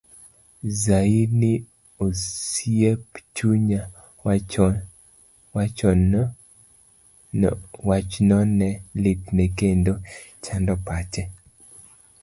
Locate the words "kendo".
9.59-9.93